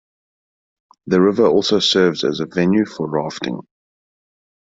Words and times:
The 1.05 1.21
river 1.21 1.45
also 1.45 1.77
serves 1.77 2.23
as 2.23 2.39
a 2.39 2.47
venue 2.47 2.87
for 2.87 3.07
rafting. 3.07 3.59